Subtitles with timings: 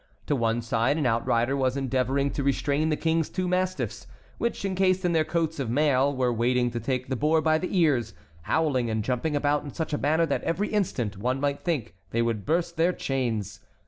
[0.25, 4.07] To one side an outrider was endeavoring to restrain the King's two mastiffs,
[4.39, 7.77] which, encased in their coats of mail, were waiting to take the boar by the
[7.77, 11.93] ears, howling and jumping about in such a manner that every instant one might think
[12.09, 13.59] they would burst their chains.